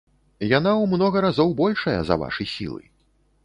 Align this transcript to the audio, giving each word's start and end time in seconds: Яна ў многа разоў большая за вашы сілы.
Яна 0.57 0.71
ў 0.71 0.91
многа 0.93 1.23
разоў 1.27 1.53
большая 1.61 1.99
за 2.11 2.21
вашы 2.25 2.51
сілы. 2.57 2.83